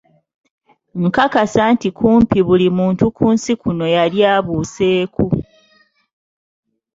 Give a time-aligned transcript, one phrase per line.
[1.03, 5.25] Nkakasa nti kumpi buli muntu ku nsi kuno yali abuuseeko.